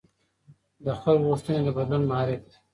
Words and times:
د 0.85 0.87
خلکو 1.01 1.25
غوښتنې 1.29 1.61
د 1.63 1.69
بدلون 1.77 2.03
محرک 2.09 2.41
دي 2.49 2.55